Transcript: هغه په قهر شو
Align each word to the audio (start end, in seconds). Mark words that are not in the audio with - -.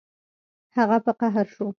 هغه 0.77 0.97
په 1.05 1.11
قهر 1.19 1.45
شو 1.55 1.67